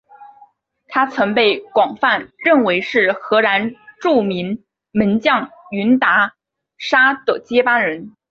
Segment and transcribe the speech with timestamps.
[0.87, 6.33] 他曾被广泛认为是荷兰著名门将云达
[6.79, 8.15] 沙的接班人。